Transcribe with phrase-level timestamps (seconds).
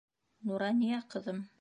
[0.49, 1.49] Нурания ҡыҙым!